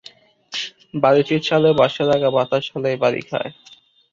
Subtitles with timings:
[0.93, 3.51] বাড়িটির চালে বাঁশের আগা বাতাস হলেই বাড়ি খায়।